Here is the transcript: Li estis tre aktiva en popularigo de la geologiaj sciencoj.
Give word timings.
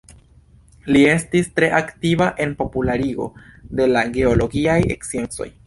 Li 0.95 1.01
estis 1.09 1.51
tre 1.59 1.69
aktiva 1.81 2.31
en 2.47 2.57
popularigo 2.63 3.29
de 3.81 3.89
la 3.93 4.05
geologiaj 4.19 4.83
sciencoj. 5.09 5.51